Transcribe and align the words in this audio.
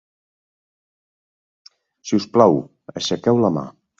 Si 2.11 2.17
us 2.21 2.27
plau, 2.39 2.57
aixequeu 2.95 3.45
la 3.45 3.55
mà. 3.59 3.67